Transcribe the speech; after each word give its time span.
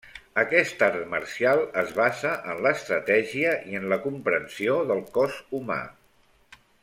Aquest 0.43 0.79
art 0.85 1.03
marcial 1.11 1.59
es 1.81 1.91
basa 1.99 2.31
en 2.53 2.63
l'estratègia 2.67 3.53
i 3.73 3.77
en 3.81 3.87
la 3.93 4.01
comprensió 4.07 4.79
del 4.93 5.05
cos 5.19 5.37
humà. 5.59 5.81